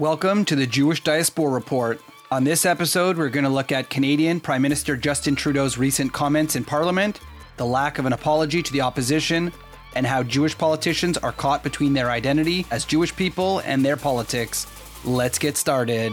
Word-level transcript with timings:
Welcome 0.00 0.44
to 0.46 0.56
the 0.56 0.66
Jewish 0.66 1.04
Diaspora 1.04 1.52
Report. 1.52 2.00
On 2.32 2.42
this 2.42 2.66
episode, 2.66 3.16
we're 3.16 3.28
going 3.28 3.44
to 3.44 3.50
look 3.50 3.70
at 3.70 3.90
Canadian 3.90 4.40
Prime 4.40 4.60
Minister 4.60 4.96
Justin 4.96 5.36
Trudeau's 5.36 5.78
recent 5.78 6.12
comments 6.12 6.56
in 6.56 6.64
Parliament, 6.64 7.20
the 7.58 7.64
lack 7.64 8.00
of 8.00 8.04
an 8.04 8.12
apology 8.12 8.60
to 8.60 8.72
the 8.72 8.80
opposition, 8.80 9.52
and 9.94 10.04
how 10.04 10.24
Jewish 10.24 10.58
politicians 10.58 11.16
are 11.18 11.30
caught 11.30 11.62
between 11.62 11.92
their 11.92 12.10
identity 12.10 12.66
as 12.72 12.84
Jewish 12.84 13.14
people 13.14 13.60
and 13.60 13.84
their 13.84 13.96
politics. 13.96 14.66
Let's 15.04 15.38
get 15.38 15.56
started. 15.56 16.12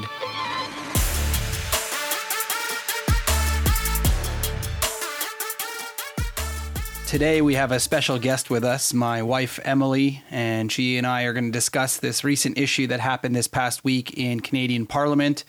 Today, 7.12 7.42
we 7.42 7.56
have 7.56 7.74
a 7.74 7.80
special 7.82 8.18
guest 8.18 8.50
with 8.50 8.64
us, 8.64 8.94
my 8.94 9.22
wife 9.22 9.60
Emily, 9.66 10.24
and 10.32 10.72
she 10.72 10.98
and 10.98 11.06
I 11.06 11.24
are 11.24 11.34
going 11.34 11.48
to 11.48 11.52
discuss 11.52 11.98
this 11.98 12.24
recent 12.24 12.58
issue 12.58 12.88
that 12.88 13.02
happened 13.02 13.36
this 13.36 13.50
past 13.50 13.84
week 13.84 14.18
in 14.18 14.40
Canadian 14.40 14.86
Parliament. 14.86 15.44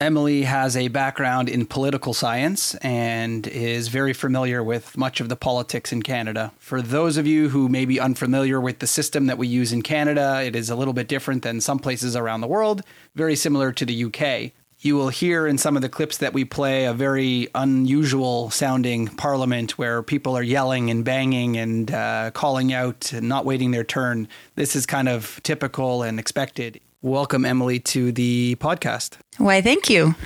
Emily 0.00 0.44
has 0.44 0.74
a 0.74 0.88
background 0.88 1.50
in 1.50 1.66
political 1.66 2.14
science 2.14 2.74
and 2.76 3.46
is 3.46 3.88
very 3.88 4.14
familiar 4.14 4.64
with 4.64 4.96
much 4.96 5.20
of 5.20 5.28
the 5.28 5.36
politics 5.36 5.92
in 5.92 6.00
Canada. 6.00 6.50
For 6.58 6.80
those 6.80 7.18
of 7.18 7.26
you 7.26 7.50
who 7.50 7.68
may 7.68 7.84
be 7.84 8.00
unfamiliar 8.00 8.58
with 8.58 8.78
the 8.78 8.86
system 8.86 9.26
that 9.26 9.36
we 9.36 9.46
use 9.46 9.70
in 9.70 9.82
Canada, 9.82 10.40
it 10.42 10.56
is 10.56 10.70
a 10.70 10.76
little 10.76 10.94
bit 10.94 11.08
different 11.08 11.42
than 11.42 11.60
some 11.60 11.78
places 11.78 12.16
around 12.16 12.40
the 12.40 12.46
world, 12.46 12.80
very 13.14 13.36
similar 13.36 13.70
to 13.70 13.84
the 13.84 14.04
UK 14.04 14.52
you 14.82 14.96
will 14.96 15.08
hear 15.08 15.46
in 15.46 15.56
some 15.58 15.76
of 15.76 15.82
the 15.82 15.88
clips 15.88 16.18
that 16.18 16.32
we 16.32 16.44
play 16.44 16.84
a 16.84 16.92
very 16.92 17.48
unusual 17.54 18.50
sounding 18.50 19.06
parliament 19.06 19.78
where 19.78 20.02
people 20.02 20.36
are 20.36 20.42
yelling 20.42 20.90
and 20.90 21.04
banging 21.04 21.56
and 21.56 21.92
uh, 21.92 22.32
calling 22.32 22.72
out 22.72 23.12
and 23.12 23.28
not 23.28 23.44
waiting 23.44 23.70
their 23.70 23.84
turn. 23.84 24.26
This 24.56 24.74
is 24.74 24.84
kind 24.84 25.08
of 25.08 25.40
typical 25.44 26.02
and 26.02 26.18
expected. 26.18 26.80
Welcome, 27.00 27.44
Emily, 27.44 27.78
to 27.80 28.10
the 28.10 28.56
podcast. 28.56 29.18
Why, 29.38 29.60
thank 29.60 29.88
you. 29.88 30.16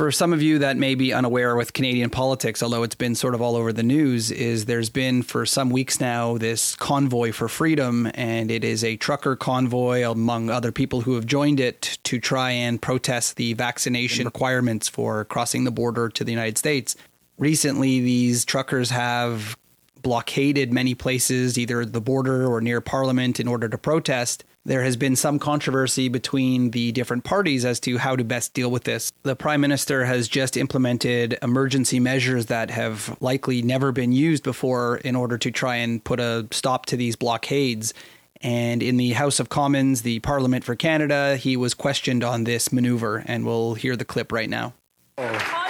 For 0.00 0.10
some 0.10 0.32
of 0.32 0.40
you 0.40 0.60
that 0.60 0.78
may 0.78 0.94
be 0.94 1.12
unaware 1.12 1.54
with 1.54 1.74
Canadian 1.74 2.08
politics, 2.08 2.62
although 2.62 2.84
it's 2.84 2.94
been 2.94 3.14
sort 3.14 3.34
of 3.34 3.42
all 3.42 3.54
over 3.54 3.70
the 3.70 3.82
news, 3.82 4.30
is 4.30 4.64
there's 4.64 4.88
been 4.88 5.20
for 5.22 5.44
some 5.44 5.68
weeks 5.68 6.00
now 6.00 6.38
this 6.38 6.74
convoy 6.74 7.32
for 7.32 7.48
freedom, 7.48 8.10
and 8.14 8.50
it 8.50 8.64
is 8.64 8.82
a 8.82 8.96
trucker 8.96 9.36
convoy 9.36 10.10
among 10.10 10.48
other 10.48 10.72
people 10.72 11.02
who 11.02 11.16
have 11.16 11.26
joined 11.26 11.60
it 11.60 11.98
to 12.04 12.18
try 12.18 12.50
and 12.50 12.80
protest 12.80 13.36
the 13.36 13.52
vaccination 13.52 14.24
requirements 14.24 14.88
for 14.88 15.26
crossing 15.26 15.64
the 15.64 15.70
border 15.70 16.08
to 16.08 16.24
the 16.24 16.32
United 16.32 16.56
States. 16.56 16.96
Recently, 17.36 18.00
these 18.00 18.46
truckers 18.46 18.88
have 18.88 19.58
blockaded 20.00 20.72
many 20.72 20.94
places, 20.94 21.58
either 21.58 21.84
the 21.84 22.00
border 22.00 22.46
or 22.46 22.62
near 22.62 22.80
Parliament, 22.80 23.38
in 23.38 23.46
order 23.46 23.68
to 23.68 23.76
protest 23.76 24.44
there 24.64 24.82
has 24.82 24.96
been 24.96 25.16
some 25.16 25.38
controversy 25.38 26.08
between 26.08 26.70
the 26.70 26.92
different 26.92 27.24
parties 27.24 27.64
as 27.64 27.80
to 27.80 27.98
how 27.98 28.14
to 28.16 28.24
best 28.24 28.52
deal 28.52 28.70
with 28.70 28.84
this. 28.84 29.10
The 29.22 29.36
prime 29.36 29.60
minister 29.60 30.04
has 30.04 30.28
just 30.28 30.56
implemented 30.56 31.38
emergency 31.42 31.98
measures 31.98 32.46
that 32.46 32.70
have 32.70 33.16
likely 33.20 33.62
never 33.62 33.90
been 33.92 34.12
used 34.12 34.42
before 34.42 34.98
in 34.98 35.16
order 35.16 35.38
to 35.38 35.50
try 35.50 35.76
and 35.76 36.02
put 36.02 36.20
a 36.20 36.46
stop 36.50 36.86
to 36.86 36.96
these 36.96 37.16
blockades. 37.16 37.94
And 38.42 38.82
in 38.82 38.96
the 38.96 39.12
House 39.12 39.40
of 39.40 39.48
Commons, 39.48 40.02
the 40.02 40.18
Parliament 40.20 40.64
for 40.64 40.74
Canada, 40.74 41.36
he 41.36 41.56
was 41.56 41.74
questioned 41.74 42.24
on 42.24 42.44
this 42.44 42.72
maneuver, 42.72 43.22
and 43.26 43.44
we'll 43.44 43.74
hear 43.74 43.96
the 43.96 44.04
clip 44.04 44.32
right 44.32 44.48
now. 44.48 44.74
Oh 45.18 45.69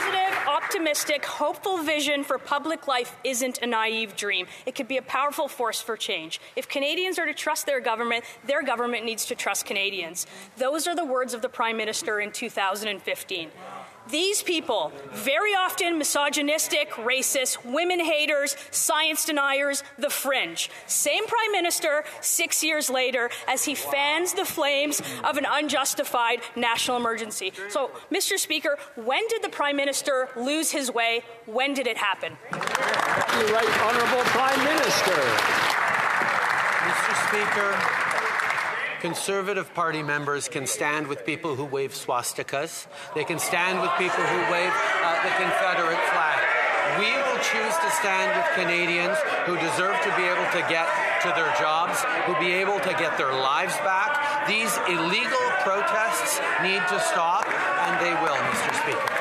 optimistic, 0.70 1.24
hopeful 1.24 1.78
vision 1.78 2.22
for 2.22 2.38
public 2.38 2.86
life 2.86 3.16
isn't 3.24 3.58
a 3.60 3.66
naive 3.66 4.14
dream. 4.14 4.46
It 4.66 4.76
could 4.76 4.86
be 4.86 4.98
a 4.98 5.02
powerful 5.02 5.48
force 5.48 5.80
for 5.80 5.96
change. 5.96 6.40
If 6.54 6.68
Canadians 6.68 7.18
are 7.18 7.26
to 7.26 7.34
trust 7.34 7.66
their 7.66 7.80
government, 7.80 8.24
their 8.46 8.62
government 8.62 9.04
needs 9.04 9.26
to 9.26 9.34
trust 9.34 9.66
Canadians. 9.66 10.28
Those 10.58 10.86
are 10.86 10.94
the 10.94 11.04
words 11.04 11.34
of 11.34 11.42
the 11.42 11.48
Prime 11.48 11.76
Minister 11.76 12.20
in 12.20 12.30
2015. 12.30 13.50
These 14.10 14.42
people, 14.42 14.92
very 15.12 15.54
often 15.54 15.98
misogynistic, 15.98 16.90
racist, 16.92 17.64
women 17.64 18.00
haters, 18.00 18.56
science 18.70 19.24
deniers, 19.24 19.84
the 19.98 20.10
fringe. 20.10 20.70
Same 20.86 21.26
prime 21.26 21.52
minister 21.52 22.04
six 22.20 22.64
years 22.64 22.90
later 22.90 23.30
as 23.46 23.64
he 23.64 23.74
fans 23.74 24.34
the 24.34 24.44
flames 24.44 25.00
of 25.22 25.36
an 25.36 25.46
unjustified 25.48 26.40
national 26.56 26.96
emergency. 26.96 27.52
So, 27.68 27.90
Mr. 28.12 28.38
Speaker, 28.38 28.78
when 28.96 29.26
did 29.28 29.42
the 29.42 29.48
prime 29.48 29.76
minister 29.76 30.28
lose 30.36 30.70
his 30.70 30.90
way? 30.92 31.22
When 31.46 31.74
did 31.74 31.86
it 31.86 31.96
happen? 31.96 32.36
Right, 32.52 33.80
Honourable 33.80 34.24
Prime 34.30 34.64
Minister. 34.64 35.14
Mr. 36.80 37.12
Speaker, 37.28 38.09
Conservative 39.00 39.72
Party 39.72 40.02
members 40.02 40.46
can 40.46 40.66
stand 40.66 41.06
with 41.06 41.24
people 41.24 41.56
who 41.56 41.64
wave 41.64 41.92
swastikas. 41.92 42.86
They 43.14 43.24
can 43.24 43.38
stand 43.38 43.80
with 43.80 43.90
people 43.96 44.20
who 44.20 44.52
wave 44.52 44.72
uh, 44.72 45.22
the 45.24 45.32
Confederate 45.40 46.04
flag. 46.12 46.38
We 46.98 47.08
will 47.08 47.40
choose 47.40 47.76
to 47.80 47.90
stand 47.96 48.36
with 48.36 48.46
Canadians 48.54 49.16
who 49.46 49.56
deserve 49.56 49.96
to 50.04 50.12
be 50.16 50.24
able 50.24 50.44
to 50.52 50.60
get 50.68 50.86
to 51.22 51.28
their 51.32 51.48
jobs, 51.56 52.04
who 52.26 52.38
be 52.38 52.52
able 52.52 52.78
to 52.80 52.92
get 53.00 53.16
their 53.16 53.32
lives 53.32 53.76
back. 53.88 54.46
These 54.46 54.76
illegal 54.86 55.46
protests 55.64 56.38
need 56.62 56.82
to 56.92 57.00
stop, 57.00 57.48
and 57.48 58.04
they 58.04 58.12
will, 58.20 58.36
Mr. 58.36 58.82
Speaker. 58.82 59.19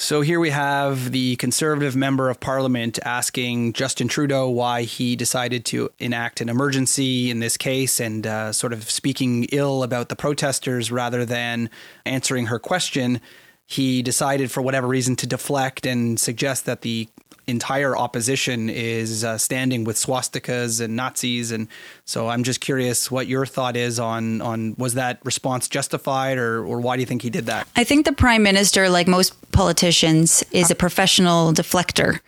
So 0.00 0.20
here 0.20 0.38
we 0.38 0.50
have 0.50 1.10
the 1.10 1.34
Conservative 1.36 1.96
member 1.96 2.30
of 2.30 2.38
Parliament 2.38 3.00
asking 3.04 3.72
Justin 3.72 4.06
Trudeau 4.06 4.48
why 4.48 4.82
he 4.82 5.16
decided 5.16 5.64
to 5.66 5.90
enact 5.98 6.40
an 6.40 6.48
emergency 6.48 7.30
in 7.30 7.40
this 7.40 7.56
case 7.56 7.98
and 7.98 8.24
uh, 8.24 8.52
sort 8.52 8.72
of 8.72 8.88
speaking 8.88 9.44
ill 9.50 9.82
about 9.82 10.08
the 10.08 10.14
protesters 10.14 10.92
rather 10.92 11.24
than 11.24 11.68
answering 12.06 12.46
her 12.46 12.60
question. 12.60 13.20
He 13.66 14.00
decided, 14.00 14.52
for 14.52 14.62
whatever 14.62 14.86
reason, 14.86 15.16
to 15.16 15.26
deflect 15.26 15.84
and 15.84 16.18
suggest 16.18 16.64
that 16.66 16.82
the 16.82 17.08
entire 17.48 17.96
opposition 17.96 18.68
is 18.68 19.24
uh, 19.24 19.38
standing 19.38 19.84
with 19.84 19.96
swastikas 19.96 20.80
and 20.80 20.94
Nazis, 20.94 21.50
and 21.50 21.66
so 22.04 22.28
I'm 22.28 22.44
just 22.44 22.60
curious 22.60 23.10
what 23.10 23.26
your 23.26 23.46
thought 23.46 23.76
is 23.76 23.98
on 23.98 24.40
on 24.40 24.74
was 24.78 24.94
that 24.94 25.18
response 25.24 25.68
justified, 25.68 26.38
or 26.38 26.64
or 26.64 26.80
why 26.80 26.96
do 26.96 27.00
you 27.00 27.06
think 27.06 27.22
he 27.22 27.30
did 27.30 27.46
that? 27.46 27.66
I 27.74 27.84
think 27.84 28.06
the 28.06 28.12
prime 28.12 28.42
minister, 28.42 28.88
like 28.88 29.08
most 29.08 29.34
politicians, 29.50 30.44
is 30.52 30.70
a 30.70 30.74
professional 30.74 31.52
deflector, 31.52 32.20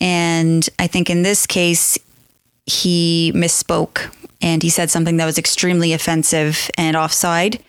and 0.00 0.68
I 0.78 0.86
think 0.86 1.08
in 1.08 1.22
this 1.22 1.46
case 1.46 1.98
he 2.66 3.32
misspoke 3.34 4.12
and 4.42 4.62
he 4.62 4.68
said 4.68 4.90
something 4.90 5.16
that 5.16 5.24
was 5.24 5.38
extremely 5.38 5.92
offensive 5.92 6.70
and 6.76 6.96
offside. 6.96 7.62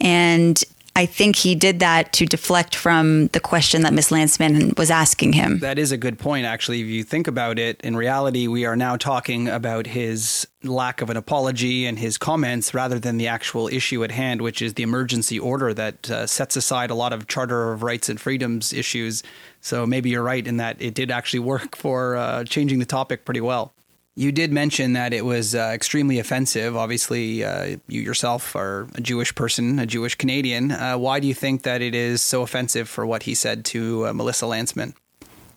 And 0.00 0.62
I 0.96 1.06
think 1.06 1.34
he 1.34 1.56
did 1.56 1.80
that 1.80 2.12
to 2.12 2.26
deflect 2.26 2.76
from 2.76 3.26
the 3.28 3.40
question 3.40 3.82
that 3.82 3.92
Miss 3.92 4.10
Lantsman 4.10 4.78
was 4.78 4.92
asking 4.92 5.32
him. 5.32 5.58
That 5.58 5.76
is 5.76 5.90
a 5.90 5.96
good 5.96 6.20
point, 6.20 6.46
actually. 6.46 6.82
If 6.82 6.86
you 6.86 7.02
think 7.02 7.26
about 7.26 7.58
it, 7.58 7.80
in 7.82 7.96
reality, 7.96 8.46
we 8.46 8.64
are 8.64 8.76
now 8.76 8.96
talking 8.96 9.48
about 9.48 9.88
his 9.88 10.46
lack 10.62 11.02
of 11.02 11.10
an 11.10 11.16
apology 11.16 11.84
and 11.84 11.98
his 11.98 12.16
comments 12.16 12.72
rather 12.74 13.00
than 13.00 13.16
the 13.16 13.26
actual 13.26 13.66
issue 13.66 14.04
at 14.04 14.12
hand, 14.12 14.40
which 14.40 14.62
is 14.62 14.74
the 14.74 14.84
emergency 14.84 15.36
order 15.36 15.74
that 15.74 16.08
uh, 16.10 16.28
sets 16.28 16.54
aside 16.54 16.90
a 16.90 16.94
lot 16.94 17.12
of 17.12 17.26
Charter 17.26 17.72
of 17.72 17.82
Rights 17.82 18.08
and 18.08 18.20
Freedoms 18.20 18.72
issues. 18.72 19.24
So 19.60 19.86
maybe 19.86 20.10
you're 20.10 20.22
right 20.22 20.46
in 20.46 20.58
that 20.58 20.80
it 20.80 20.94
did 20.94 21.10
actually 21.10 21.40
work 21.40 21.74
for 21.74 22.14
uh, 22.14 22.44
changing 22.44 22.78
the 22.78 22.86
topic 22.86 23.24
pretty 23.24 23.40
well. 23.40 23.74
You 24.16 24.30
did 24.30 24.52
mention 24.52 24.92
that 24.92 25.12
it 25.12 25.24
was 25.24 25.56
uh, 25.56 25.72
extremely 25.74 26.20
offensive. 26.20 26.76
Obviously, 26.76 27.42
uh, 27.42 27.78
you 27.88 28.00
yourself 28.00 28.54
are 28.54 28.86
a 28.94 29.00
Jewish 29.00 29.34
person, 29.34 29.80
a 29.80 29.86
Jewish 29.86 30.14
Canadian. 30.14 30.70
Uh, 30.70 30.96
why 30.96 31.18
do 31.18 31.26
you 31.26 31.34
think 31.34 31.62
that 31.62 31.82
it 31.82 31.96
is 31.96 32.22
so 32.22 32.42
offensive 32.42 32.88
for 32.88 33.04
what 33.04 33.24
he 33.24 33.34
said 33.34 33.64
to 33.66 34.06
uh, 34.06 34.12
Melissa 34.12 34.44
Lantsman? 34.44 34.94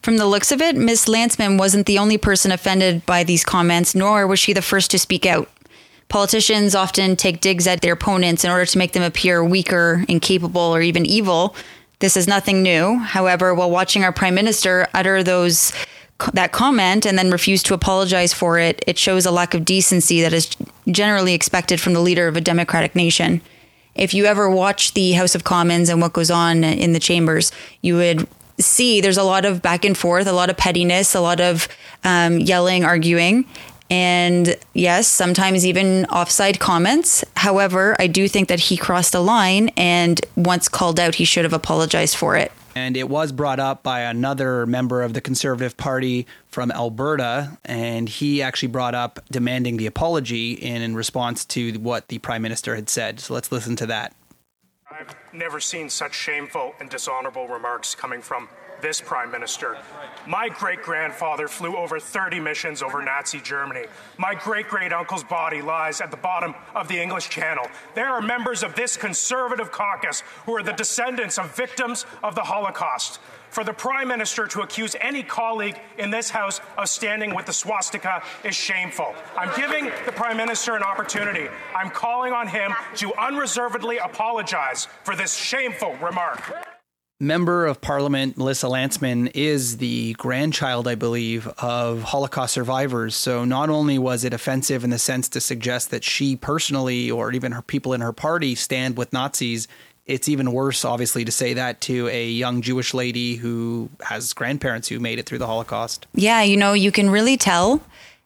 From 0.02 0.18
the 0.18 0.26
looks 0.26 0.52
of 0.52 0.60
it, 0.62 0.76
Ms. 0.76 1.06
Lantsman 1.06 1.60
wasn't 1.60 1.86
the 1.86 2.00
only 2.00 2.18
person 2.18 2.52
offended 2.52 3.06
by 3.06 3.24
these 3.24 3.44
comments, 3.44 3.94
nor 3.94 4.26
was 4.26 4.40
she 4.40 4.54
the 4.54 4.62
first 4.64 4.90
to 4.92 4.98
speak 4.98 5.28
out. 5.28 5.50
Politicians 6.10 6.74
often 6.74 7.16
take 7.16 7.42
digs 7.42 7.68
at 7.68 7.82
their 7.82 7.94
opponents 7.94 8.44
in 8.44 8.50
order 8.50 8.66
to 8.66 8.78
make 8.78 8.94
them 8.94 9.04
appear 9.04 9.44
weaker, 9.44 10.04
incapable, 10.08 10.62
or 10.62 10.82
even 10.82 11.06
evil. 11.06 11.56
This 12.00 12.16
is 12.16 12.28
nothing 12.28 12.64
new. 12.64 12.98
However, 12.98 13.54
while 13.54 13.70
watching 13.70 14.04
our 14.04 14.14
prime 14.14 14.34
minister 14.34 14.88
utter 14.94 15.22
those 15.22 15.74
that 16.34 16.52
comment 16.52 17.06
and 17.06 17.18
then 17.18 17.32
refuse 17.32 17.62
to 17.64 17.74
apologize 17.74 18.34
for 18.34 18.58
it, 18.58 18.84
it 18.88 18.98
shows 18.98 19.26
a 19.26 19.32
lack 19.32 19.54
of 19.54 19.64
decency 19.66 20.22
that 20.22 20.34
is 20.34 20.56
generally 20.88 21.34
expected 21.34 21.80
from 21.80 21.94
the 21.94 22.00
leader 22.00 22.28
of 22.28 22.36
a 22.36 22.42
democratic 22.42 22.96
nation. 22.96 23.42
If 23.94 24.14
you 24.14 24.26
ever 24.26 24.50
watch 24.50 24.94
the 24.94 25.14
House 25.14 25.36
of 25.36 25.44
Commons 25.44 25.90
and 25.90 26.02
what 26.02 26.14
goes 26.14 26.32
on 26.32 26.64
in 26.64 26.94
the 26.94 27.00
chambers, 27.00 27.52
you 27.82 27.96
would 27.96 28.28
see 28.60 29.02
there's 29.02 29.18
a 29.18 29.24
lot 29.24 29.46
of 29.46 29.62
back 29.62 29.86
and 29.86 29.98
forth, 29.98 30.28
a 30.28 30.34
lot 30.34 30.50
of 30.50 30.58
pettiness, 30.58 31.14
a 31.14 31.22
lot 31.22 31.40
of 31.40 31.68
um, 32.04 32.40
yelling, 32.40 32.84
arguing, 32.84 33.46
and 33.90 34.58
yes, 34.74 35.08
sometimes 35.08 35.66
even 35.66 36.06
offside 36.06 36.60
comments. 36.60 37.24
However, 37.36 37.96
I 38.00 38.08
do 38.08 38.28
think 38.28 38.48
that 38.50 38.60
he 38.60 38.78
crossed 38.78 39.16
a 39.16 39.20
line, 39.20 39.70
and 39.78 40.20
once 40.36 40.68
called 40.68 41.00
out, 41.00 41.16
he 41.16 41.26
should 41.26 41.46
have 41.46 41.54
apologized 41.54 42.16
for 42.16 42.36
it. 42.36 42.52
And 42.76 42.96
it 42.96 43.10
was 43.10 43.32
brought 43.32 43.60
up 43.60 43.82
by 43.82 44.02
another 44.02 44.68
member 44.68 45.02
of 45.02 45.14
the 45.14 45.22
Conservative 45.22 45.76
Party 45.78 46.28
from 46.48 46.72
Alberta, 46.72 47.58
and 47.66 48.08
he 48.08 48.42
actually 48.42 48.68
brought 48.68 48.94
up 48.94 49.20
demanding 49.32 49.78
the 49.78 49.88
apology 49.88 50.52
in, 50.54 50.84
in 50.84 50.96
response 50.96 51.44
to 51.46 51.74
what 51.80 52.10
the 52.10 52.20
Prime 52.20 52.44
Minister 52.44 52.76
had 52.76 52.88
said. 52.88 53.20
So 53.20 53.34
let's 53.34 53.52
listen 53.52 53.76
to 53.78 53.88
that. 53.88 54.14
I've 54.92 55.16
never 55.34 55.60
seen 55.60 55.90
such 55.90 56.14
shameful 56.14 56.74
and 56.80 56.90
dishonorable 56.90 57.48
remarks 57.48 57.96
coming 57.96 58.22
from 58.22 58.48
this 58.82 59.02
Prime 59.02 59.32
Minister. 59.32 59.78
My 60.26 60.50
great 60.50 60.82
grandfather 60.82 61.48
flew 61.48 61.78
over 61.78 62.00
30 62.00 62.40
missions 62.40 62.82
over 62.82 63.02
Nazi 63.02 63.40
Germany. 63.40 63.86
My 64.18 64.36
great 64.36 64.68
great 64.68 64.92
uncle's 64.92 65.24
body 65.24 65.62
lies 65.62 66.02
at 66.02 66.12
the 66.12 66.18
bottom 66.18 66.54
of 66.76 66.88
the 66.88 67.00
English 67.00 67.30
Channel. 67.30 67.68
There 67.96 68.08
are 68.08 68.22
members 68.22 68.64
of 68.64 68.76
this 68.76 68.98
conservative 68.98 69.72
caucus 69.72 70.22
who 70.46 70.56
are 70.56 70.64
the 70.64 70.74
descendants 70.74 71.38
of 71.38 71.56
victims 71.56 72.06
of 72.24 72.36
the 72.36 72.42
Holocaust. 72.42 73.20
For 73.50 73.64
the 73.64 73.74
Prime 73.74 74.10
Minister 74.10 74.46
to 74.48 74.62
accuse 74.62 74.96
any 75.00 75.24
colleague 75.24 75.80
in 75.98 76.12
this 76.12 76.30
House 76.30 76.60
of 76.78 76.90
standing 76.90 77.34
with 77.34 77.46
the 77.46 77.54
swastika 77.54 78.22
is 78.44 78.56
shameful. 78.56 79.16
I'm 79.38 79.56
giving 79.56 79.86
the 80.06 80.12
Prime 80.12 80.38
Minister 80.38 80.76
an 80.76 80.84
opportunity. 80.84 81.48
I'm 81.76 81.90
calling 81.90 82.34
on 82.34 82.48
him 82.48 82.74
to 82.96 83.14
unreservedly 83.16 83.98
apologize 83.98 84.88
for 85.04 85.16
this 85.16 85.34
shameful 85.34 85.96
remark. 85.98 86.67
Member 87.20 87.66
of 87.66 87.82
Parliament 87.82 88.38
Melissa 88.38 88.68
Lantsman 88.68 89.32
is 89.34 89.78
the 89.78 90.14
grandchild, 90.14 90.88
I 90.88 90.94
believe, 90.94 91.48
of 91.58 92.04
Holocaust 92.04 92.54
survivors. 92.54 93.16
So 93.16 93.44
not 93.44 93.72
only 93.72 93.98
was 93.98 94.24
it 94.24 94.34
offensive 94.36 94.84
in 94.84 94.92
the 94.92 95.00
sense 95.00 95.28
to 95.30 95.42
suggest 95.42 95.90
that 95.90 96.04
she 96.04 96.36
personally 96.36 97.10
or 97.10 97.32
even 97.32 97.54
her 97.54 97.64
people 97.64 97.94
in 97.94 98.02
her 98.02 98.14
party 98.14 98.54
stand 98.54 98.98
with 98.98 99.12
Nazis, 99.14 99.68
it's 100.06 100.30
even 100.30 100.52
worse, 100.52 100.86
obviously, 100.86 101.26
to 101.26 101.32
say 101.32 101.56
that 101.56 101.82
to 101.82 102.08
a 102.10 102.30
young 102.30 102.62
Jewish 102.62 102.94
lady 102.94 103.36
who 103.36 103.90
has 104.02 104.32
grandparents 104.34 104.88
who 104.88 105.00
made 105.00 105.18
it 105.18 105.26
through 105.26 105.40
the 105.40 105.48
Holocaust. 105.48 106.06
Yeah, 106.14 106.44
you 106.44 106.56
know, 106.56 106.74
you 106.74 106.92
can 106.92 107.10
really 107.10 107.36
tell 107.36 107.82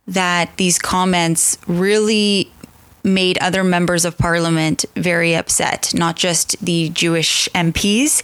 that 0.05 0.57
these 0.57 0.77
comments 0.77 1.57
really 1.65 2.51
made 3.05 3.37
other 3.37 3.63
members 3.63 4.03
of 4.03 4.17
parliament 4.17 4.83
very 4.97 5.33
upset, 5.33 5.93
not 5.95 6.17
just 6.17 6.59
the 6.63 6.89
Jewish 6.89 7.47
MPs, 7.55 8.21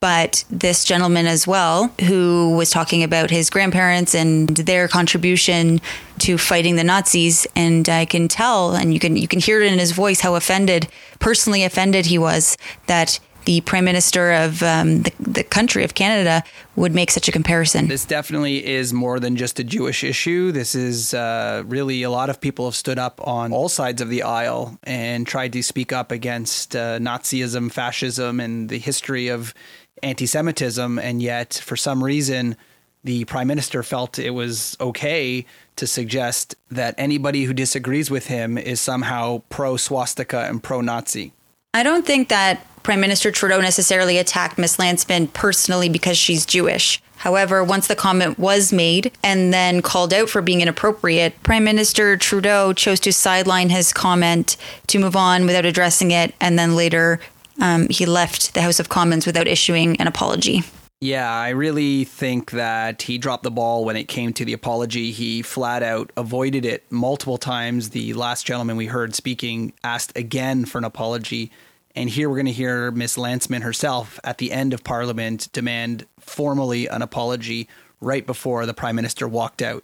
but 0.00 0.44
this 0.50 0.84
gentleman 0.84 1.26
as 1.26 1.46
well, 1.46 1.92
who 2.06 2.56
was 2.56 2.70
talking 2.70 3.02
about 3.02 3.30
his 3.30 3.50
grandparents 3.50 4.14
and 4.14 4.48
their 4.48 4.88
contribution 4.88 5.80
to 6.18 6.38
fighting 6.38 6.76
the 6.76 6.84
Nazis. 6.84 7.46
And 7.54 7.88
I 7.88 8.06
can 8.06 8.26
tell, 8.26 8.74
and 8.74 8.94
you 8.94 9.00
can 9.00 9.16
you 9.16 9.28
can 9.28 9.40
hear 9.40 9.60
it 9.60 9.70
in 9.70 9.78
his 9.78 9.92
voice, 9.92 10.20
how 10.20 10.34
offended, 10.34 10.88
personally 11.18 11.64
offended 11.64 12.06
he 12.06 12.18
was 12.18 12.56
that 12.86 13.20
the 13.44 13.60
prime 13.62 13.84
minister 13.84 14.32
of 14.32 14.62
um, 14.62 15.02
the, 15.02 15.12
the 15.18 15.42
country 15.42 15.82
of 15.82 15.94
Canada 15.94 16.42
would 16.76 16.94
make 16.94 17.10
such 17.10 17.28
a 17.28 17.32
comparison. 17.32 17.88
This 17.88 18.04
definitely 18.04 18.64
is 18.64 18.92
more 18.92 19.18
than 19.18 19.36
just 19.36 19.58
a 19.58 19.64
Jewish 19.64 20.04
issue. 20.04 20.52
This 20.52 20.74
is 20.74 21.14
uh, 21.14 21.62
really 21.66 22.02
a 22.02 22.10
lot 22.10 22.30
of 22.30 22.40
people 22.40 22.66
have 22.66 22.74
stood 22.74 22.98
up 22.98 23.20
on 23.26 23.52
all 23.52 23.68
sides 23.68 24.00
of 24.00 24.08
the 24.08 24.22
aisle 24.22 24.78
and 24.84 25.26
tried 25.26 25.52
to 25.54 25.62
speak 25.62 25.92
up 25.92 26.12
against 26.12 26.76
uh, 26.76 26.98
Nazism, 26.98 27.72
fascism, 27.72 28.40
and 28.40 28.68
the 28.68 28.78
history 28.78 29.28
of 29.28 29.54
anti 30.02 30.26
Semitism. 30.26 30.98
And 30.98 31.22
yet, 31.22 31.54
for 31.54 31.76
some 31.76 32.02
reason, 32.02 32.56
the 33.04 33.24
prime 33.24 33.46
minister 33.46 33.82
felt 33.82 34.18
it 34.18 34.30
was 34.30 34.76
okay 34.80 35.46
to 35.76 35.86
suggest 35.86 36.54
that 36.70 36.94
anybody 36.98 37.44
who 37.44 37.54
disagrees 37.54 38.10
with 38.10 38.26
him 38.26 38.58
is 38.58 38.80
somehow 38.80 39.42
pro 39.48 39.76
swastika 39.76 40.46
and 40.46 40.62
pro 40.62 40.80
Nazi. 40.80 41.32
I 41.72 41.82
don't 41.82 42.04
think 42.04 42.28
that 42.28 42.66
Prime 42.82 43.00
Minister 43.00 43.30
Trudeau 43.30 43.60
necessarily 43.60 44.18
attacked 44.18 44.58
Miss 44.58 44.76
Lantsman 44.76 45.32
personally 45.32 45.88
because 45.88 46.16
she's 46.16 46.46
Jewish. 46.46 47.00
However, 47.16 47.62
once 47.62 47.86
the 47.86 47.94
comment 47.94 48.38
was 48.38 48.72
made 48.72 49.12
and 49.22 49.52
then 49.52 49.82
called 49.82 50.14
out 50.14 50.30
for 50.30 50.40
being 50.40 50.62
inappropriate, 50.62 51.40
Prime 51.42 51.64
Minister 51.64 52.16
Trudeau 52.16 52.72
chose 52.72 52.98
to 53.00 53.12
sideline 53.12 53.68
his 53.68 53.92
comment 53.92 54.56
to 54.86 54.98
move 54.98 55.14
on 55.14 55.44
without 55.44 55.66
addressing 55.66 56.10
it, 56.10 56.34
and 56.40 56.58
then 56.58 56.74
later 56.74 57.20
um, 57.60 57.88
he 57.88 58.06
left 58.06 58.54
the 58.54 58.62
House 58.62 58.80
of 58.80 58.88
Commons 58.88 59.26
without 59.26 59.46
issuing 59.46 59.96
an 60.00 60.06
apology. 60.06 60.62
Yeah, 61.02 61.30
I 61.30 61.50
really 61.50 62.04
think 62.04 62.50
that 62.50 63.00
he 63.00 63.16
dropped 63.16 63.42
the 63.42 63.50
ball 63.50 63.86
when 63.86 63.96
it 63.96 64.04
came 64.04 64.34
to 64.34 64.44
the 64.44 64.52
apology. 64.52 65.12
He 65.12 65.40
flat 65.40 65.82
out 65.82 66.12
avoided 66.16 66.66
it 66.66 66.84
multiple 66.92 67.38
times. 67.38 67.90
The 67.90 68.12
last 68.12 68.44
gentleman 68.44 68.76
we 68.76 68.84
heard 68.84 69.14
speaking 69.14 69.72
asked 69.82 70.16
again 70.16 70.66
for 70.66 70.76
an 70.76 70.84
apology. 70.84 71.50
And 71.96 72.10
here 72.10 72.28
we're 72.28 72.36
going 72.36 72.46
to 72.46 72.52
hear 72.52 72.90
Miss 72.90 73.16
Lantsman 73.16 73.62
herself 73.62 74.20
at 74.24 74.36
the 74.36 74.52
end 74.52 74.74
of 74.74 74.84
Parliament 74.84 75.48
demand 75.52 76.06
formally 76.18 76.86
an 76.86 77.00
apology 77.00 77.66
right 78.00 78.26
before 78.26 78.66
the 78.66 78.74
Prime 78.74 78.96
Minister 78.96 79.26
walked 79.26 79.62
out. 79.62 79.82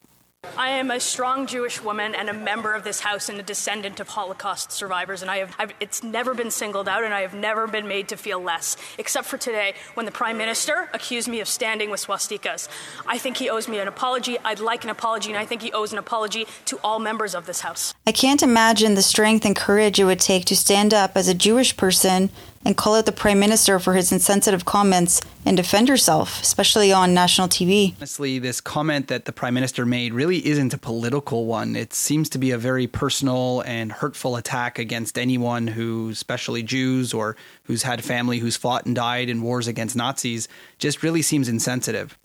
I 0.56 0.70
am 0.70 0.90
a 0.90 1.00
strong 1.00 1.46
Jewish 1.46 1.82
woman 1.82 2.14
and 2.14 2.28
a 2.28 2.32
member 2.32 2.72
of 2.72 2.84
this 2.84 3.00
house 3.00 3.28
and 3.28 3.38
a 3.38 3.42
descendant 3.42 4.00
of 4.00 4.08
Holocaust 4.08 4.72
survivors, 4.72 5.22
and 5.22 5.30
I 5.30 5.38
have 5.38 5.54
I've, 5.58 5.72
it's 5.80 6.02
never 6.02 6.34
been 6.34 6.50
singled 6.50 6.88
out, 6.88 7.04
and 7.04 7.12
I 7.12 7.22
have 7.22 7.34
never 7.34 7.66
been 7.66 7.86
made 7.88 8.08
to 8.08 8.16
feel 8.16 8.40
less, 8.40 8.76
except 8.98 9.26
for 9.26 9.36
today 9.38 9.74
when 9.94 10.06
the 10.06 10.12
Prime 10.12 10.38
Minister 10.38 10.88
accused 10.92 11.28
me 11.28 11.40
of 11.40 11.48
standing 11.48 11.90
with 11.90 12.00
swastikas. 12.06 12.68
I 13.06 13.18
think 13.18 13.36
he 13.36 13.50
owes 13.50 13.68
me 13.68 13.78
an 13.78 13.88
apology. 13.88 14.38
I'd 14.44 14.60
like 14.60 14.84
an 14.84 14.90
apology, 14.90 15.30
and 15.30 15.38
I 15.38 15.44
think 15.44 15.62
he 15.62 15.72
owes 15.72 15.92
an 15.92 15.98
apology 15.98 16.46
to 16.66 16.78
all 16.82 16.98
members 16.98 17.34
of 17.34 17.46
this 17.46 17.60
house. 17.60 17.94
I 18.06 18.12
can't 18.12 18.42
imagine 18.42 18.94
the 18.94 19.02
strength 19.02 19.44
and 19.44 19.54
courage 19.54 20.00
it 20.00 20.04
would 20.04 20.20
take 20.20 20.44
to 20.46 20.56
stand 20.56 20.94
up 20.94 21.12
as 21.16 21.28
a 21.28 21.34
Jewish 21.34 21.76
person 21.76 22.30
and 22.64 22.76
call 22.76 22.94
out 22.94 23.06
the 23.06 23.12
prime 23.12 23.38
minister 23.38 23.78
for 23.78 23.94
his 23.94 24.12
insensitive 24.12 24.64
comments 24.64 25.20
and 25.44 25.56
defend 25.56 25.88
herself, 25.88 26.40
especially 26.42 26.92
on 26.92 27.14
national 27.14 27.48
TV. 27.48 27.94
Honestly, 27.98 28.38
this 28.38 28.60
comment 28.60 29.08
that 29.08 29.24
the 29.24 29.32
prime 29.32 29.54
minister 29.54 29.86
made 29.86 30.12
really 30.12 30.46
isn't 30.46 30.74
a 30.74 30.78
political 30.78 31.46
one. 31.46 31.76
It 31.76 31.92
seems 31.92 32.28
to 32.30 32.38
be 32.38 32.50
a 32.50 32.58
very 32.58 32.86
personal 32.86 33.62
and 33.66 33.92
hurtful 33.92 34.36
attack 34.36 34.78
against 34.78 35.18
anyone 35.18 35.66
who, 35.68 36.10
especially 36.10 36.62
Jews 36.62 37.14
or 37.14 37.36
who's 37.64 37.82
had 37.82 38.02
family 38.04 38.38
who's 38.38 38.56
fought 38.56 38.86
and 38.86 38.96
died 38.96 39.28
in 39.28 39.42
wars 39.42 39.68
against 39.68 39.96
Nazis, 39.96 40.48
just 40.78 41.02
really 41.02 41.22
seems 41.22 41.48
insensitive 41.48 42.18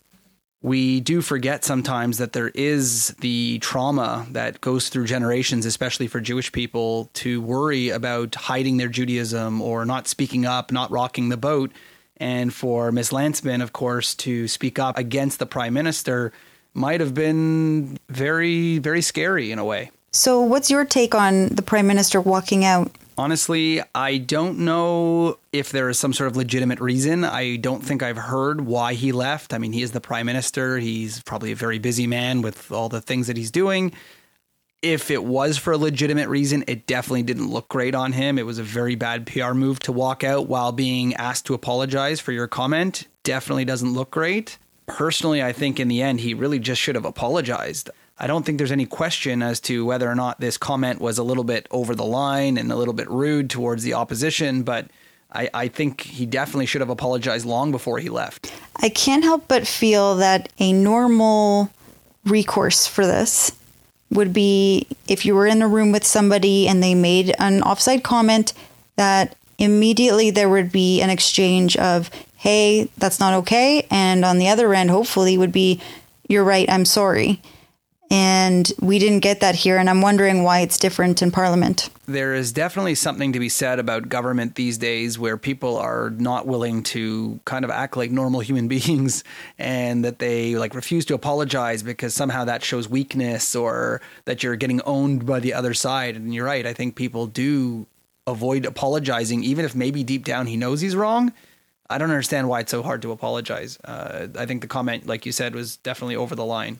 we 0.61 0.99
do 0.99 1.21
forget 1.21 1.65
sometimes 1.65 2.19
that 2.19 2.33
there 2.33 2.49
is 2.49 3.09
the 3.19 3.57
trauma 3.59 4.27
that 4.31 4.61
goes 4.61 4.89
through 4.89 5.05
generations, 5.05 5.65
especially 5.65 6.07
for 6.07 6.21
Jewish 6.21 6.51
people, 6.51 7.09
to 7.13 7.41
worry 7.41 7.89
about 7.89 8.35
hiding 8.35 8.77
their 8.77 8.87
Judaism 8.87 9.61
or 9.61 9.85
not 9.85 10.07
speaking 10.07 10.45
up, 10.45 10.71
not 10.71 10.91
rocking 10.91 11.29
the 11.29 11.37
boat. 11.37 11.71
And 12.17 12.53
for 12.53 12.91
Ms. 12.91 13.09
Lantsman, 13.09 13.63
of 13.63 13.73
course, 13.73 14.13
to 14.15 14.47
speak 14.47 14.77
up 14.77 14.97
against 14.97 15.39
the 15.39 15.47
prime 15.47 15.73
minister 15.73 16.31
might 16.75 16.99
have 16.99 17.15
been 17.15 17.97
very, 18.09 18.77
very 18.77 19.01
scary 19.01 19.51
in 19.51 19.57
a 19.57 19.65
way. 19.65 19.89
So, 20.11 20.41
what's 20.41 20.69
your 20.69 20.85
take 20.85 21.15
on 21.15 21.47
the 21.47 21.61
prime 21.61 21.87
minister 21.87 22.21
walking 22.21 22.63
out? 22.63 22.91
Honestly, 23.21 23.79
I 23.93 24.17
don't 24.17 24.57
know 24.57 25.37
if 25.53 25.71
there 25.71 25.89
is 25.89 25.99
some 25.99 26.11
sort 26.11 26.25
of 26.25 26.35
legitimate 26.35 26.79
reason. 26.79 27.23
I 27.23 27.57
don't 27.57 27.85
think 27.85 28.01
I've 28.01 28.17
heard 28.17 28.61
why 28.61 28.95
he 28.95 29.11
left. 29.11 29.53
I 29.53 29.59
mean, 29.59 29.73
he 29.73 29.83
is 29.83 29.91
the 29.91 30.01
prime 30.01 30.25
minister. 30.25 30.79
He's 30.79 31.21
probably 31.21 31.51
a 31.51 31.55
very 31.55 31.77
busy 31.77 32.07
man 32.07 32.41
with 32.41 32.71
all 32.71 32.89
the 32.89 32.99
things 32.99 33.27
that 33.27 33.37
he's 33.37 33.51
doing. 33.51 33.93
If 34.81 35.11
it 35.11 35.23
was 35.23 35.59
for 35.59 35.71
a 35.71 35.77
legitimate 35.77 36.29
reason, 36.29 36.63
it 36.65 36.87
definitely 36.87 37.21
didn't 37.21 37.51
look 37.51 37.69
great 37.69 37.93
on 37.93 38.11
him. 38.11 38.39
It 38.39 38.45
was 38.47 38.57
a 38.57 38.63
very 38.63 38.95
bad 38.95 39.27
PR 39.27 39.53
move 39.53 39.77
to 39.81 39.91
walk 39.91 40.23
out 40.23 40.47
while 40.47 40.71
being 40.71 41.13
asked 41.13 41.45
to 41.45 41.53
apologize 41.53 42.19
for 42.19 42.31
your 42.31 42.47
comment. 42.47 43.07
Definitely 43.21 43.65
doesn't 43.65 43.93
look 43.93 44.09
great. 44.09 44.57
Personally, 44.87 45.43
I 45.43 45.53
think 45.53 45.79
in 45.79 45.89
the 45.89 46.01
end, 46.01 46.21
he 46.21 46.33
really 46.33 46.57
just 46.57 46.81
should 46.81 46.95
have 46.95 47.05
apologized. 47.05 47.91
I 48.21 48.27
don't 48.27 48.45
think 48.45 48.59
there's 48.59 48.71
any 48.71 48.85
question 48.85 49.41
as 49.41 49.59
to 49.61 49.83
whether 49.83 50.07
or 50.07 50.13
not 50.13 50.39
this 50.39 50.55
comment 50.55 51.01
was 51.01 51.17
a 51.17 51.23
little 51.23 51.43
bit 51.43 51.67
over 51.71 51.95
the 51.95 52.05
line 52.05 52.59
and 52.59 52.71
a 52.71 52.75
little 52.75 52.93
bit 52.93 53.09
rude 53.09 53.49
towards 53.49 53.81
the 53.81 53.95
opposition, 53.95 54.61
but 54.61 54.85
I, 55.31 55.49
I 55.55 55.67
think 55.69 56.01
he 56.01 56.27
definitely 56.27 56.67
should 56.67 56.81
have 56.81 56.91
apologized 56.91 57.47
long 57.47 57.71
before 57.71 57.97
he 57.97 58.09
left. 58.09 58.53
I 58.75 58.89
can't 58.89 59.23
help 59.23 59.47
but 59.47 59.65
feel 59.65 60.17
that 60.17 60.49
a 60.59 60.71
normal 60.71 61.71
recourse 62.23 62.85
for 62.85 63.07
this 63.07 63.53
would 64.11 64.33
be 64.33 64.85
if 65.07 65.25
you 65.25 65.33
were 65.33 65.47
in 65.47 65.63
a 65.63 65.67
room 65.67 65.91
with 65.91 66.05
somebody 66.05 66.67
and 66.67 66.83
they 66.83 66.93
made 66.93 67.33
an 67.39 67.63
offside 67.63 68.03
comment 68.03 68.53
that 68.97 69.35
immediately 69.57 70.29
there 70.29 70.49
would 70.49 70.71
be 70.71 71.01
an 71.01 71.09
exchange 71.09 71.75
of 71.77 72.11
hey 72.35 72.87
that's 72.97 73.19
not 73.19 73.33
okay 73.33 73.87
and 73.89 74.23
on 74.23 74.37
the 74.37 74.47
other 74.47 74.73
end 74.73 74.89
hopefully 74.89 75.37
would 75.37 75.51
be 75.51 75.79
you're 76.27 76.43
right 76.43 76.69
i'm 76.69 76.85
sorry 76.85 77.39
and 78.11 78.73
we 78.81 78.99
didn't 78.99 79.21
get 79.21 79.39
that 79.39 79.55
here. 79.55 79.77
And 79.77 79.89
I'm 79.89 80.01
wondering 80.01 80.43
why 80.43 80.59
it's 80.59 80.77
different 80.77 81.21
in 81.21 81.31
Parliament. 81.31 81.89
There 82.07 82.33
is 82.33 82.51
definitely 82.51 82.95
something 82.95 83.31
to 83.31 83.39
be 83.39 83.47
said 83.47 83.79
about 83.79 84.09
government 84.09 84.55
these 84.55 84.77
days 84.77 85.17
where 85.17 85.37
people 85.37 85.77
are 85.77 86.09
not 86.09 86.45
willing 86.45 86.83
to 86.83 87.39
kind 87.45 87.63
of 87.63 87.71
act 87.71 87.95
like 87.95 88.11
normal 88.11 88.41
human 88.41 88.67
beings 88.75 89.23
and 89.57 90.03
that 90.03 90.19
they 90.19 90.55
like 90.55 90.75
refuse 90.75 91.05
to 91.05 91.13
apologize 91.13 91.83
because 91.83 92.13
somehow 92.13 92.43
that 92.43 92.65
shows 92.65 92.89
weakness 92.89 93.55
or 93.55 94.01
that 94.25 94.43
you're 94.43 94.57
getting 94.57 94.81
owned 94.81 95.25
by 95.25 95.39
the 95.39 95.53
other 95.53 95.73
side. 95.73 96.17
And 96.17 96.33
you're 96.33 96.45
right. 96.45 96.65
I 96.65 96.73
think 96.73 96.95
people 96.95 97.27
do 97.27 97.87
avoid 98.27 98.65
apologizing, 98.65 99.45
even 99.45 99.63
if 99.63 99.73
maybe 99.73 100.03
deep 100.03 100.25
down 100.25 100.47
he 100.47 100.57
knows 100.57 100.81
he's 100.81 100.97
wrong. 100.97 101.31
I 101.89 101.97
don't 101.97 102.09
understand 102.09 102.49
why 102.49 102.59
it's 102.61 102.71
so 102.71 102.83
hard 102.83 103.01
to 103.03 103.11
apologize. 103.11 103.77
Uh, 103.85 104.27
I 104.37 104.45
think 104.45 104.61
the 104.61 104.67
comment, 104.67 105.07
like 105.07 105.25
you 105.25 105.31
said, 105.31 105.55
was 105.55 105.77
definitely 105.77 106.17
over 106.17 106.35
the 106.35 106.45
line. 106.45 106.79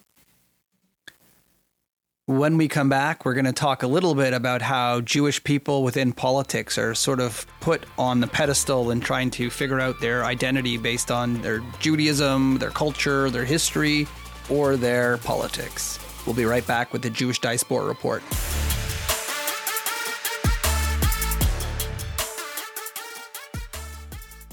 When 2.28 2.58
we 2.58 2.68
come 2.68 2.88
back, 2.88 3.26
we're 3.26 3.34
going 3.34 3.46
to 3.46 3.52
talk 3.52 3.82
a 3.82 3.88
little 3.88 4.14
bit 4.14 4.32
about 4.32 4.62
how 4.62 5.02
Jewish 5.02 5.44
people 5.44 5.84
within 5.84 6.14
politics 6.14 6.78
are 6.78 6.94
sort 6.94 7.20
of 7.20 7.48
put 7.62 7.84
on 7.98 8.20
the 8.20 8.28
pedestal 8.28 8.92
and 8.92 9.02
trying 9.02 9.32
to 9.32 9.50
figure 9.50 9.80
out 9.80 10.00
their 10.00 10.24
identity 10.24 10.78
based 10.78 11.10
on 11.10 11.42
their 11.42 11.64
Judaism, 11.80 12.60
their 12.60 12.70
culture, 12.70 13.32
their 13.32 13.44
history, 13.44 14.08
or 14.52 14.78
their 14.78 15.18
politics. 15.18 15.98
We'll 16.28 16.36
be 16.36 16.46
right 16.46 16.66
back 16.68 16.94
with 16.94 17.02
the 17.02 17.10
Jewish 17.10 17.40
Diaspora 17.40 17.86
Report. 17.86 18.22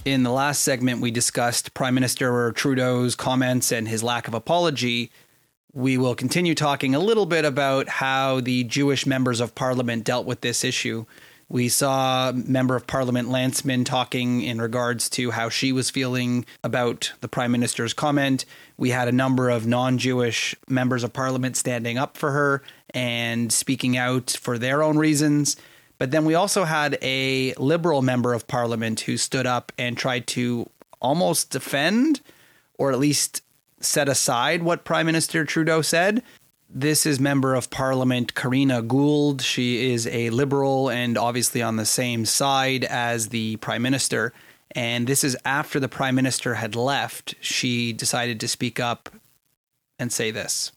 In 0.07 0.23
the 0.23 0.33
last 0.33 0.63
segment, 0.63 1.03
we 1.03 1.11
discussed 1.11 1.75
Prime 1.75 1.93
Minister 1.93 2.51
Trudeau's 2.53 3.15
comments 3.15 3.71
and 3.73 3.87
his 3.87 4.03
lack 4.03 4.27
of 4.27 4.33
apology. 4.33 5.13
We 5.73 5.99
will 5.99 6.15
continue 6.15 6.55
talking 6.55 6.95
a 6.95 7.01
little 7.01 7.27
bit 7.27 7.45
about 7.45 7.89
how 7.89 8.41
the 8.41 8.65
Jewish 8.65 9.07
members 9.07 9.41
of 9.41 9.55
parliament 9.55 10.05
dealt 10.05 10.27
with 10.27 10.41
this 10.41 10.65
issue. 10.65 11.05
We 11.51 11.69
saw 11.71 12.33
Member 12.35 12.77
of 12.77 12.87
Parliament 12.87 13.29
Lantsman 13.29 13.87
talking 13.87 14.43
in 14.43 14.61
regards 14.61 15.09
to 15.11 15.31
how 15.31 15.49
she 15.49 15.73
was 15.73 15.89
feeling 15.89 16.45
about 16.63 17.13
the 17.23 17.29
Prime 17.29 17.53
Minister's 17.53 17.95
comment. 17.95 18.45
We 18.77 18.91
had 18.91 19.09
a 19.09 19.13
number 19.13 19.49
of 19.49 19.67
non 19.67 19.97
Jewish 19.97 20.55
members 20.69 21.05
of 21.05 21.15
Parliament 21.15 21.57
standing 21.57 21.97
up 21.97 22.19
for 22.19 22.33
her 22.33 22.63
and 22.91 23.51
speaking 23.51 23.97
out 23.97 24.37
for 24.39 24.59
their 24.59 24.83
own 24.83 24.99
reasons. 24.99 25.57
But 25.99 26.11
then 26.11 26.27
we 26.27 26.35
also 26.35 26.65
had 26.65 26.99
a 27.03 27.55
liberal 27.55 28.03
member 28.03 28.35
of 28.35 28.47
parliament 28.47 29.01
who 29.01 29.17
stood 29.17 29.47
up 29.47 29.73
and 29.79 29.97
tried 29.97 30.27
to 30.29 30.69
almost 31.01 31.51
defend 31.51 32.21
or 32.79 32.93
at 32.93 32.99
least 32.99 33.43
set 33.81 34.09
aside 34.09 34.63
what 34.63 34.85
Prime 34.85 35.07
Minister 35.07 35.45
Trudeau 35.45 35.83
said. 35.83 36.23
This 36.71 37.07
is 37.07 37.19
member 37.19 37.55
of 37.55 37.71
parliament 37.71 38.35
Karina 38.35 38.83
Gould. 38.83 39.41
She 39.41 39.91
is 39.93 40.07
a 40.07 40.29
liberal 40.31 40.91
and 40.91 41.17
obviously 41.17 41.63
on 41.63 41.77
the 41.77 41.87
same 41.87 42.27
side 42.27 42.85
as 42.85 43.31
the 43.31 43.57
prime 43.57 43.81
minister. 43.81 44.35
And 44.73 45.07
this 45.07 45.25
is 45.25 45.37
after 45.47 45.81
the 45.81 45.89
prime 45.89 46.15
minister 46.15 46.55
had 46.55 46.77
left. 46.77 47.35
She 47.41 47.95
decided 47.95 48.39
to 48.41 48.49
speak 48.49 48.79
up 48.79 49.09
and 49.99 50.13
say 50.13 50.31
this 50.31 50.73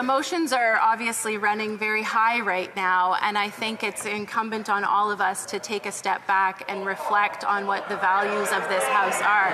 emotions 0.00 0.52
are 0.52 0.78
obviously 0.80 1.36
running 1.36 1.76
very 1.76 2.02
high 2.02 2.40
right 2.40 2.74
now, 2.74 3.14
and 3.22 3.36
I 3.36 3.50
think 3.50 3.82
it's 3.82 4.06
incumbent 4.06 4.70
on 4.70 4.82
all 4.82 5.10
of 5.10 5.20
us 5.20 5.44
to 5.46 5.58
take 5.58 5.84
a 5.84 5.92
step 5.92 6.26
back 6.26 6.64
and 6.68 6.86
reflect 6.86 7.44
on 7.44 7.66
what 7.66 7.88
the 7.88 7.96
values 7.96 8.48
of 8.50 8.66
this 8.68 8.84
house 8.84 9.20
are. 9.20 9.52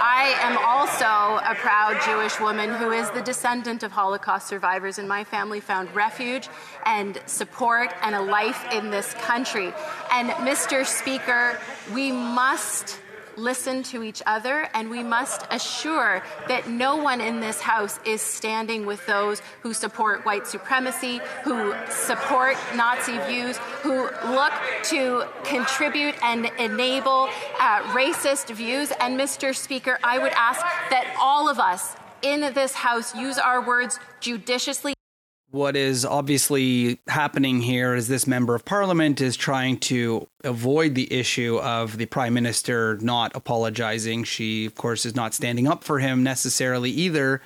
I 0.00 0.36
am 0.40 0.56
also 0.58 1.04
a 1.44 1.54
proud 1.56 2.00
Jewish 2.04 2.38
woman 2.40 2.72
who 2.72 2.92
is 2.92 3.10
the 3.10 3.22
descendant 3.22 3.82
of 3.82 3.90
Holocaust 3.90 4.46
survivors, 4.46 4.98
and 4.98 5.08
my 5.08 5.24
family 5.24 5.60
found 5.60 5.92
refuge 5.94 6.48
and 6.86 7.20
support 7.26 7.92
and 8.02 8.14
a 8.14 8.22
life 8.22 8.72
in 8.72 8.90
this 8.90 9.14
country. 9.14 9.72
And, 10.12 10.30
Mr. 10.46 10.86
Speaker, 10.86 11.58
we 11.92 12.12
must 12.12 13.00
listen 13.38 13.82
to 13.84 14.02
each 14.02 14.22
other, 14.26 14.68
and 14.74 14.90
we 14.90 15.02
must 15.02 15.46
assure 15.50 16.22
that 16.48 16.68
no 16.68 16.96
one 16.96 17.20
in 17.20 17.40
this 17.40 17.60
House 17.60 18.00
is 18.04 18.20
standing 18.20 18.84
with 18.84 19.04
those 19.06 19.40
who 19.62 19.72
support 19.72 20.24
white 20.26 20.46
supremacy, 20.46 21.20
who 21.44 21.74
support 21.88 22.56
Nazi 22.74 23.18
views, 23.26 23.56
who 23.82 24.08
look 24.30 24.52
to 24.84 25.24
contribute 25.44 26.14
and 26.22 26.50
enable 26.58 27.28
uh, 27.60 27.82
racist 27.94 28.54
views. 28.54 28.92
And, 29.00 29.18
Mr. 29.18 29.54
Speaker, 29.54 29.98
I 30.02 30.18
would 30.18 30.32
ask 30.32 30.60
that 30.90 31.16
all 31.20 31.48
of 31.48 31.58
us 31.58 31.96
in 32.22 32.52
this 32.52 32.74
House 32.74 33.14
use 33.14 33.38
our 33.38 33.64
words 33.64 33.98
judiciously 34.20 34.94
what 35.50 35.76
is 35.76 36.04
obviously 36.04 36.98
happening 37.08 37.62
here 37.62 37.94
is 37.94 38.08
this 38.08 38.26
member 38.26 38.54
of 38.54 38.64
parliament 38.64 39.20
is 39.20 39.36
trying 39.36 39.78
to 39.78 40.28
avoid 40.44 40.94
the 40.94 41.10
issue 41.12 41.58
of 41.58 41.96
the 41.96 42.06
prime 42.06 42.34
minister 42.34 42.98
not 43.00 43.34
apologizing. 43.34 44.24
She, 44.24 44.66
of 44.66 44.74
course, 44.74 45.06
is 45.06 45.16
not 45.16 45.32
standing 45.32 45.66
up 45.66 45.84
for 45.84 46.00
him 46.00 46.22
necessarily 46.22 46.90
either. 46.90 47.40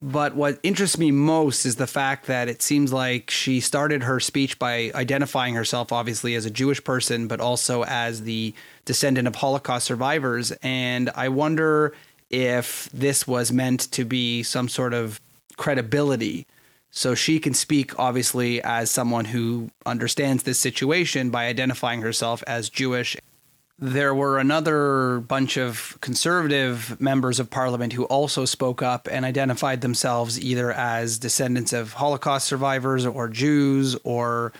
But 0.00 0.34
what 0.34 0.58
interests 0.64 0.98
me 0.98 1.12
most 1.12 1.64
is 1.64 1.76
the 1.76 1.86
fact 1.86 2.26
that 2.26 2.48
it 2.48 2.60
seems 2.60 2.92
like 2.92 3.30
she 3.30 3.60
started 3.60 4.02
her 4.02 4.18
speech 4.18 4.58
by 4.58 4.90
identifying 4.94 5.54
herself, 5.54 5.92
obviously, 5.92 6.34
as 6.34 6.44
a 6.44 6.50
Jewish 6.50 6.82
person, 6.82 7.28
but 7.28 7.40
also 7.40 7.84
as 7.84 8.22
the 8.22 8.52
descendant 8.84 9.28
of 9.28 9.36
Holocaust 9.36 9.86
survivors. 9.86 10.52
And 10.60 11.08
I 11.14 11.28
wonder 11.28 11.94
if 12.30 12.88
this 12.92 13.28
was 13.28 13.52
meant 13.52 13.92
to 13.92 14.04
be 14.04 14.42
some 14.42 14.68
sort 14.68 14.92
of 14.92 15.20
credibility 15.56 16.46
so 16.94 17.14
she 17.14 17.40
can 17.40 17.54
speak, 17.54 17.98
obviously, 17.98 18.62
as 18.62 18.90
someone 18.90 19.24
who 19.24 19.70
understands 19.86 20.42
this 20.42 20.58
situation 20.58 21.30
by 21.30 21.46
identifying 21.46 22.02
herself 22.02 22.44
as 22.46 22.68
Jewish. 22.68 23.16
There 23.78 24.14
were 24.14 24.38
another 24.38 25.20
bunch 25.20 25.56
of 25.56 25.96
conservative 26.02 27.00
members 27.00 27.40
of 27.40 27.48
parliament 27.48 27.94
who 27.94 28.04
also 28.04 28.44
spoke 28.44 28.82
up 28.82 29.08
and 29.10 29.24
identified 29.24 29.80
themselves 29.80 30.38
either 30.38 30.70
as 30.70 31.18
descendants 31.18 31.72
of 31.72 31.94
Holocaust 31.94 32.46
survivors 32.46 33.06
or 33.06 33.26
Jews 33.26 33.96
or 34.04 34.52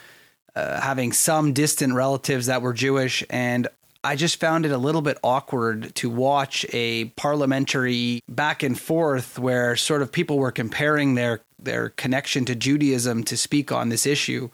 uh, 0.57 0.81
having 0.81 1.13
some 1.13 1.53
distant 1.53 1.95
relatives 1.95 2.47
that 2.47 2.63
were 2.63 2.73
Jewish. 2.73 3.23
And 3.29 3.69
I 4.03 4.17
just 4.17 4.41
found 4.41 4.67
it 4.67 4.73
a 4.73 4.79
little 4.79 5.03
bit 5.03 5.19
awkward 5.23 5.95
to 5.97 6.11
watch 6.11 6.67
a 6.73 7.05
parliamentary 7.11 8.23
back 8.27 8.63
and 8.63 8.79
forth 8.79 9.39
where 9.39 9.77
sort 9.77 10.03
of 10.03 10.11
people 10.11 10.39
were 10.39 10.51
comparing 10.51 11.15
their 11.15 11.43
their 11.65 11.91
connection 11.91 12.45
to 12.47 12.55
Judaism 12.55 13.25
to 13.25 13.37
speak 13.37 13.73
on 13.73 13.89
this 13.89 14.07
issue. 14.07 14.51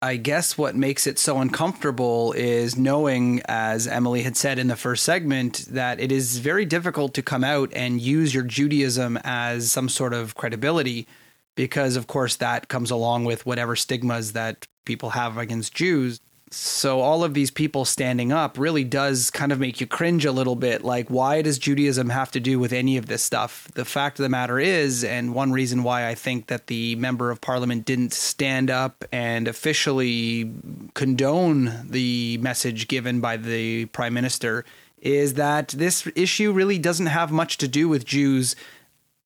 I 0.00 0.16
guess 0.16 0.58
what 0.58 0.74
makes 0.74 1.06
it 1.06 1.18
so 1.18 1.38
uncomfortable 1.38 2.32
is 2.32 2.76
knowing, 2.76 3.40
as 3.44 3.86
Emily 3.86 4.22
had 4.22 4.36
said 4.36 4.58
in 4.58 4.66
the 4.66 4.74
first 4.74 5.04
segment, 5.04 5.66
that 5.70 6.00
it 6.00 6.10
is 6.10 6.38
very 6.38 6.64
difficult 6.64 7.14
to 7.14 7.22
come 7.22 7.44
out 7.44 7.72
and 7.72 8.00
use 8.00 8.34
your 8.34 8.42
Judaism 8.42 9.16
as 9.22 9.70
some 9.70 9.88
sort 9.88 10.12
of 10.12 10.34
credibility, 10.34 11.06
because, 11.54 11.94
of 11.94 12.08
course, 12.08 12.34
that 12.36 12.66
comes 12.66 12.90
along 12.90 13.26
with 13.26 13.46
whatever 13.46 13.76
stigmas 13.76 14.32
that 14.32 14.66
people 14.84 15.10
have 15.10 15.38
against 15.38 15.72
Jews. 15.72 16.18
So 16.54 17.00
all 17.00 17.24
of 17.24 17.32
these 17.32 17.50
people 17.50 17.86
standing 17.86 18.30
up 18.30 18.58
really 18.58 18.84
does 18.84 19.30
kind 19.30 19.52
of 19.52 19.58
make 19.58 19.80
you 19.80 19.86
cringe 19.86 20.26
a 20.26 20.32
little 20.32 20.54
bit. 20.54 20.84
Like, 20.84 21.08
why 21.08 21.40
does 21.40 21.58
Judaism 21.58 22.10
have 22.10 22.30
to 22.32 22.40
do 22.40 22.58
with 22.58 22.74
any 22.74 22.98
of 22.98 23.06
this 23.06 23.22
stuff? 23.22 23.68
The 23.72 23.86
fact 23.86 24.18
of 24.18 24.22
the 24.22 24.28
matter 24.28 24.58
is, 24.58 25.02
and 25.02 25.34
one 25.34 25.52
reason 25.52 25.82
why 25.82 26.06
I 26.06 26.14
think 26.14 26.48
that 26.48 26.66
the 26.66 26.94
member 26.96 27.30
of 27.30 27.40
parliament 27.40 27.86
didn't 27.86 28.12
stand 28.12 28.70
up 28.70 29.02
and 29.10 29.48
officially 29.48 30.52
condone 30.92 31.86
the 31.88 32.36
message 32.38 32.86
given 32.86 33.22
by 33.22 33.38
the 33.38 33.86
prime 33.86 34.12
minister 34.12 34.66
is 35.00 35.34
that 35.34 35.68
this 35.68 36.06
issue 36.14 36.52
really 36.52 36.78
doesn't 36.78 37.06
have 37.06 37.32
much 37.32 37.56
to 37.58 37.68
do 37.68 37.88
with 37.88 38.04
Jews 38.04 38.56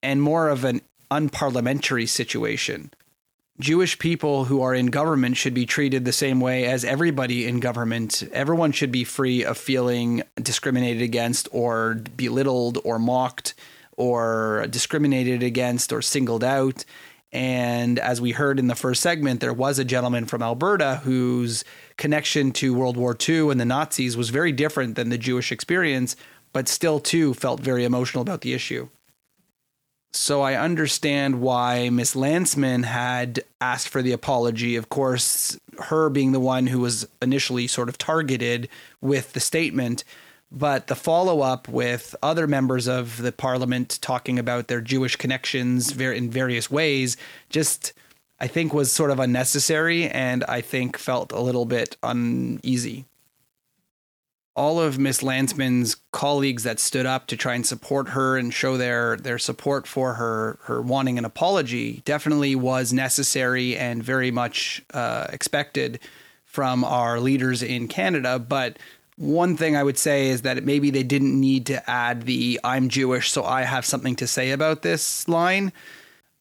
and 0.01 0.23
more 0.23 0.49
of 0.49 0.65
an 0.65 0.81
unparliamentary 1.11 2.07
situation. 2.07 2.93
Jewish 3.59 3.99
people 3.99 4.45
who 4.45 4.61
are 4.61 4.75
in 4.75 4.87
government 4.87 5.39
should 5.39 5.55
be 5.55 5.65
treated 5.65 6.05
the 6.05 6.13
same 6.13 6.41
way 6.41 6.67
as 6.67 6.85
everybody 6.85 7.47
in 7.47 7.59
government. 7.59 8.23
Everyone 8.33 8.71
should 8.71 8.93
be 8.93 9.03
free 9.03 9.45
of 9.45 9.57
feeling 9.57 10.23
discriminated 10.37 11.03
against 11.03 11.49
or 11.53 11.95
belittled 11.95 12.79
or 12.85 12.99
mocked 12.99 13.55
or 13.97 14.67
discriminated 14.69 15.43
against 15.43 15.91
or 15.91 16.03
singled 16.03 16.45
out. 16.45 16.85
And 17.33 17.99
as 17.99 18.21
we 18.21 18.33
heard 18.33 18.59
in 18.59 18.67
the 18.67 18.75
first 18.75 19.01
segment, 19.01 19.41
there 19.41 19.55
was 19.55 19.79
a 19.79 19.85
gentleman 19.85 20.27
from 20.27 20.43
Alberta 20.43 20.97
whose 21.05 21.65
connection 21.97 22.53
to 22.53 22.75
World 22.75 22.99
War 22.99 23.17
II 23.27 23.51
and 23.51 23.59
the 23.59 23.65
Nazis 23.65 24.19
was 24.19 24.29
very 24.29 24.53
different 24.53 24.97
than 24.97 25.09
the 25.09 25.19
Jewish 25.19 25.51
experience, 25.51 26.15
but 26.53 26.69
still, 26.69 27.01
too, 27.01 27.33
felt 27.33 27.61
very 27.61 27.85
emotional 27.85 28.21
about 28.21 28.43
the 28.43 28.53
issue. 28.53 28.89
So 30.13 30.41
I 30.41 30.55
understand 30.55 31.41
why 31.41 31.91
Miss 31.91 32.15
Lantsman 32.15 32.85
had 32.85 33.45
asked 33.61 33.89
for 33.89 34.03
the 34.03 34.13
apology. 34.13 34.77
Of 34.77 34.89
course, 34.89 35.59
her 35.79 36.09
being 36.09 36.33
the 36.33 36.41
one 36.41 36.67
who 36.67 36.81
was 36.81 37.07
initially 37.21 37.67
sort 37.67 37.89
of 37.89 37.99
targeted 37.99 38.69
with 39.01 39.35
the 39.35 39.41
statement, 39.41 40.05
but 40.51 40.87
the 40.87 40.95
follow 40.95 41.43
up 41.43 41.69
with 41.69 42.17
other 42.23 42.47
members 42.47 42.89
of 42.89 43.21
the 43.21 43.33
parliament 43.33 43.99
talking 44.01 44.39
about 44.39 44.69
their 44.69 44.81
Jewish 44.81 45.17
connections 45.17 45.97
in 45.99 46.31
various 46.31 46.71
ways 46.71 47.17
just 47.51 47.93
I 48.39 48.47
think 48.47 48.75
was 48.75 48.93
sort 48.93 49.11
of 49.11 49.19
unnecessary 49.19 50.09
and 50.09 50.45
I 50.45 50.61
think 50.61 50.99
felt 50.99 51.33
a 51.33 51.41
little 51.41 51.65
bit 51.65 51.97
uneasy 52.03 53.07
all 54.57 54.81
of 54.81 54.99
Miss 54.99 55.21
Lantsman's 55.21 55.97
colleagues 56.13 56.63
that 56.63 56.81
stood 56.81 57.05
up 57.05 57.27
to 57.27 57.37
try 57.37 57.55
and 57.55 57.65
support 57.65 58.09
her 58.09 58.39
and 58.39 58.53
show 58.53 58.79
their 58.79 59.17
their 59.19 59.39
support 59.39 59.87
for 59.87 60.15
her 60.15 60.59
her 60.63 60.81
wanting 60.81 61.19
an 61.19 61.27
apology 61.27 62.01
definitely 62.07 62.57
was 62.57 62.93
necessary 62.93 63.77
and 63.77 64.03
very 64.03 64.31
much 64.31 64.83
uh, 64.95 65.27
expected 65.31 66.01
from 66.45 66.85
our 66.85 67.21
leaders 67.21 67.63
in 67.63 67.87
Canada. 67.87 68.39
But 68.39 68.79
one 69.17 69.57
thing 69.57 69.77
I 69.77 69.83
would 69.83 69.99
say 69.99 70.29
is 70.29 70.43
that 70.43 70.65
maybe 70.65 70.91
they 70.91 71.03
didn't 71.03 71.39
need 71.39 71.67
to 71.67 71.89
add 71.89 72.23
the 72.23 72.59
"I'm 72.65 72.89
Jewish, 72.89 73.31
so 73.31 73.45
I 73.45 73.63
have 73.63 73.85
something 73.85 74.17
to 74.17 74.27
say 74.27 74.51
about 74.53 74.81
this" 74.81 75.29
line. 75.29 75.73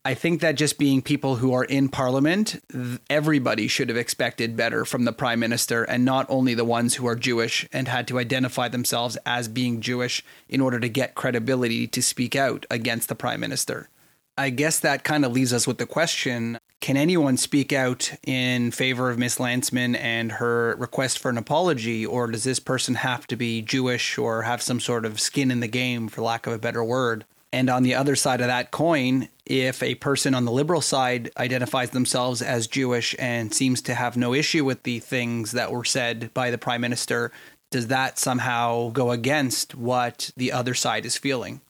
I 0.07 0.13
think 0.13 0.41
that 0.41 0.53
just 0.53 0.77
being 0.77 1.01
people 1.01 1.37
who 1.37 1.51
are 1.53 1.63
in 1.63 1.89
parliament, 1.89 2.63
everybody 3.09 3.67
should 3.67 3.89
have 3.89 3.97
expected 3.97 4.55
better 4.55 4.85
from 4.85 5.03
the 5.03 5.11
prime 5.11 5.39
minister, 5.39 5.83
and 5.83 6.05
not 6.05 6.27
only 6.29 6.53
the 6.53 6.63
ones 6.63 6.93
who 6.93 7.07
are 7.07 7.15
Jewish 7.15 7.67
and 7.73 7.87
had 7.87 8.07
to 8.09 8.19
identify 8.19 8.67
themselves 8.67 9.17
as 9.25 9.47
being 9.47 9.81
Jewish 9.81 10.23
in 10.47 10.61
order 10.61 10.79
to 10.79 10.89
get 10.89 11.15
credibility 11.15 11.87
to 11.87 12.03
speak 12.03 12.35
out 12.35 12.67
against 12.69 13.09
the 13.09 13.15
prime 13.15 13.39
minister. 13.39 13.89
I 14.37 14.51
guess 14.51 14.79
that 14.79 15.03
kind 15.03 15.25
of 15.25 15.31
leaves 15.31 15.51
us 15.51 15.65
with 15.65 15.79
the 15.79 15.87
question 15.87 16.59
can 16.81 16.97
anyone 16.97 17.35
speak 17.35 17.73
out 17.73 18.11
in 18.27 18.69
favor 18.69 19.09
of 19.09 19.17
Miss 19.17 19.39
Lantsman 19.39 19.97
and 19.97 20.33
her 20.33 20.75
request 20.75 21.17
for 21.17 21.29
an 21.29 21.37
apology, 21.39 22.05
or 22.05 22.27
does 22.27 22.43
this 22.43 22.59
person 22.59 22.93
have 22.93 23.25
to 23.27 23.35
be 23.35 23.63
Jewish 23.63 24.19
or 24.19 24.43
have 24.43 24.61
some 24.61 24.79
sort 24.79 25.03
of 25.03 25.19
skin 25.19 25.49
in 25.49 25.61
the 25.61 25.67
game, 25.67 26.09
for 26.09 26.21
lack 26.21 26.45
of 26.45 26.53
a 26.53 26.59
better 26.59 26.83
word? 26.83 27.25
And 27.51 27.71
on 27.71 27.81
the 27.81 27.95
other 27.95 28.15
side 28.15 28.41
of 28.41 28.47
that 28.47 28.69
coin, 28.69 29.29
if 29.45 29.83
a 29.83 29.95
person 29.95 30.33
on 30.33 30.45
the 30.45 30.51
liberal 30.51 30.81
side 30.81 31.31
identifies 31.37 31.91
themselves 31.91 32.41
as 32.41 32.67
Jewish 32.67 33.15
and 33.19 33.53
seems 33.53 33.81
to 33.83 33.93
have 33.93 34.17
no 34.17 34.33
issue 34.33 34.65
with 34.65 34.83
the 34.83 34.99
things 34.99 35.51
that 35.51 35.71
were 35.71 35.83
said 35.83 36.33
by 36.33 36.51
the 36.51 36.57
prime 36.57 36.81
minister, 36.81 37.31
does 37.71 37.87
that 37.87 38.17
somehow 38.17 38.89
go 38.89 39.11
against 39.11 39.75
what 39.75 40.31
the 40.35 40.51
other 40.51 40.73
side 40.73 41.05
is 41.05 41.17
feeling? 41.17 41.61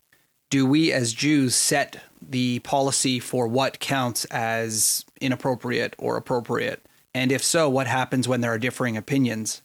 Do 0.50 0.65
we 0.65 0.91
as 0.91 1.13
Jews 1.13 1.55
set 1.55 2.01
the 2.22 2.60
policy 2.60 3.20
for 3.20 3.48
what 3.48 3.79
counts 3.79 4.25
as 4.25 5.03
inappropriate 5.20 5.96
or 5.98 6.17
appropriate? 6.17 6.86
And 7.13 7.32
if 7.32 7.44
so, 7.44 7.70
what 7.70 7.88
happens 7.88 8.27
when 8.27 8.41
there 8.41 8.53
are 8.53 8.60
differing 8.60 8.98
opinions? 8.98 9.62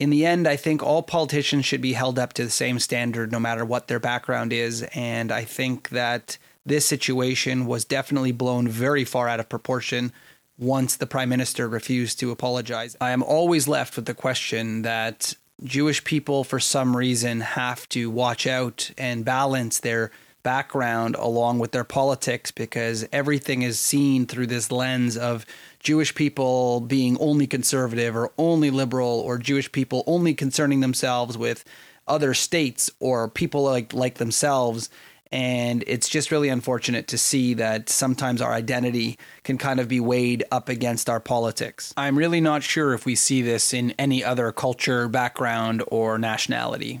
in 0.00 0.08
the 0.08 0.24
end, 0.24 0.48
I 0.48 0.56
think 0.56 0.82
all 0.82 1.02
politicians 1.02 1.66
should 1.66 1.82
be 1.82 1.92
held 1.92 2.18
up 2.18 2.32
to 2.32 2.44
the 2.44 2.50
same 2.50 2.78
standard 2.78 3.30
no 3.30 3.38
matter 3.38 3.66
what 3.66 3.86
their 3.86 4.00
background 4.00 4.50
is. 4.50 4.82
And 4.94 5.30
I 5.30 5.44
think 5.44 5.90
that 5.90 6.38
this 6.64 6.86
situation 6.86 7.66
was 7.66 7.84
definitely 7.84 8.32
blown 8.32 8.68
very 8.68 9.04
far 9.04 9.28
out 9.28 9.40
of 9.40 9.48
proportion 9.48 10.12
once 10.58 10.96
the 10.96 11.06
prime 11.06 11.28
minister 11.28 11.68
refused 11.68 12.20
to 12.20 12.30
apologize. 12.30 12.96
I 13.00 13.10
am 13.10 13.22
always 13.22 13.66
left 13.66 13.96
with 13.96 14.04
the 14.04 14.14
question 14.14 14.82
that 14.82 15.34
Jewish 15.64 16.04
people, 16.04 16.44
for 16.44 16.60
some 16.60 16.96
reason, 16.96 17.40
have 17.40 17.88
to 17.90 18.10
watch 18.10 18.46
out 18.46 18.90
and 18.98 19.24
balance 19.24 19.80
their 19.80 20.10
background 20.42 21.16
along 21.16 21.58
with 21.58 21.72
their 21.72 21.84
politics 21.84 22.50
because 22.50 23.06
everything 23.12 23.62
is 23.62 23.78
seen 23.78 24.26
through 24.26 24.46
this 24.46 24.72
lens 24.72 25.16
of 25.16 25.44
Jewish 25.80 26.14
people 26.14 26.80
being 26.80 27.18
only 27.18 27.46
conservative 27.46 28.16
or 28.16 28.32
only 28.38 28.70
liberal 28.70 29.20
or 29.20 29.38
Jewish 29.38 29.70
people 29.70 30.02
only 30.06 30.34
concerning 30.34 30.80
themselves 30.80 31.36
with 31.36 31.64
other 32.08 32.32
states 32.32 32.90
or 33.00 33.28
people 33.28 33.62
like 33.62 33.92
like 33.92 34.16
themselves 34.16 34.88
and 35.32 35.84
it's 35.86 36.08
just 36.08 36.30
really 36.30 36.48
unfortunate 36.48 37.06
to 37.08 37.18
see 37.18 37.54
that 37.54 37.88
sometimes 37.88 38.42
our 38.42 38.52
identity 38.52 39.18
can 39.44 39.58
kind 39.58 39.80
of 39.80 39.88
be 39.88 40.00
weighed 40.00 40.44
up 40.50 40.68
against 40.68 41.08
our 41.08 41.20
politics. 41.20 41.94
I'm 41.96 42.18
really 42.18 42.40
not 42.40 42.62
sure 42.62 42.94
if 42.94 43.06
we 43.06 43.14
see 43.14 43.42
this 43.42 43.72
in 43.72 43.92
any 43.92 44.24
other 44.24 44.52
culture, 44.52 45.08
background, 45.08 45.82
or 45.88 46.18
nationality 46.18 47.00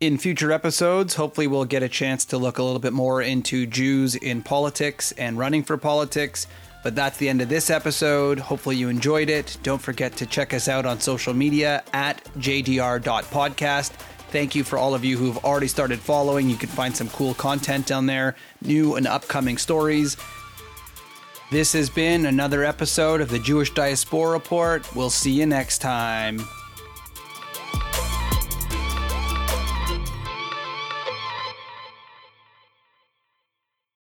in 0.00 0.18
future 0.18 0.52
episodes, 0.52 1.14
hopefully, 1.14 1.46
we'll 1.46 1.64
get 1.64 1.82
a 1.82 1.88
chance 1.88 2.26
to 2.26 2.38
look 2.38 2.58
a 2.58 2.62
little 2.62 2.78
bit 2.78 2.92
more 2.92 3.22
into 3.22 3.66
Jews 3.66 4.14
in 4.14 4.42
politics 4.42 5.12
and 5.12 5.38
running 5.38 5.62
for 5.62 5.76
politics. 5.78 6.46
But 6.82 6.94
that's 6.94 7.16
the 7.16 7.28
end 7.28 7.40
of 7.40 7.48
this 7.48 7.70
episode. 7.70 8.38
Hopefully, 8.38 8.76
you 8.76 8.88
enjoyed 8.88 9.30
it. 9.30 9.56
Don't 9.62 9.80
forget 9.80 10.14
to 10.16 10.26
check 10.26 10.52
us 10.52 10.68
out 10.68 10.86
on 10.86 11.00
social 11.00 11.34
media 11.34 11.82
at 11.92 12.22
jdr.podcast. 12.38 13.92
Thank 14.36 14.54
you 14.54 14.64
for 14.64 14.78
all 14.78 14.94
of 14.94 15.02
you 15.02 15.16
who've 15.16 15.42
already 15.46 15.66
started 15.66 15.98
following. 15.98 16.50
You 16.50 16.58
can 16.58 16.68
find 16.68 16.94
some 16.94 17.08
cool 17.08 17.32
content 17.32 17.86
down 17.86 18.04
there, 18.04 18.36
new 18.60 18.96
and 18.96 19.06
upcoming 19.06 19.56
stories. 19.56 20.18
This 21.50 21.72
has 21.72 21.88
been 21.88 22.26
another 22.26 22.62
episode 22.62 23.22
of 23.22 23.30
the 23.30 23.38
Jewish 23.38 23.72
Diaspora 23.72 24.32
Report. 24.32 24.94
We'll 24.94 25.08
see 25.08 25.30
you 25.30 25.46
next 25.46 25.78
time. 25.78 26.46